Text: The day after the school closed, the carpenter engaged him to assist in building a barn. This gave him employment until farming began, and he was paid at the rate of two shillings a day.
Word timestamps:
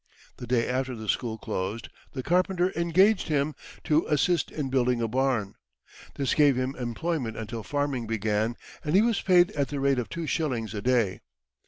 The 0.37 0.47
day 0.47 0.67
after 0.67 0.95
the 0.95 1.07
school 1.07 1.37
closed, 1.37 1.89
the 2.13 2.23
carpenter 2.23 2.73
engaged 2.75 3.27
him 3.27 3.53
to 3.83 4.07
assist 4.07 4.49
in 4.49 4.71
building 4.71 4.99
a 4.99 5.07
barn. 5.07 5.53
This 6.15 6.33
gave 6.33 6.55
him 6.55 6.75
employment 6.75 7.37
until 7.37 7.61
farming 7.61 8.07
began, 8.07 8.55
and 8.83 8.95
he 8.95 9.03
was 9.03 9.21
paid 9.21 9.51
at 9.51 9.67
the 9.67 9.79
rate 9.79 9.99
of 9.99 10.09
two 10.09 10.25
shillings 10.25 10.73
a 10.73 10.81
day. 10.81 11.21